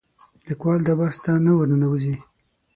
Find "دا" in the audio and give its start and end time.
0.87-0.93